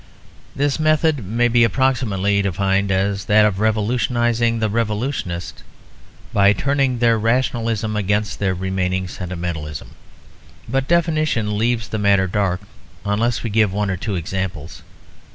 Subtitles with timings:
[0.55, 5.61] This method may be approximately defined as that of revolutionising the revolutionists
[6.33, 9.91] by turning their rationalism against their remaining sentimentalism.
[10.67, 12.61] But definition leaves the matter dark
[13.05, 14.81] unless we give one or two examples.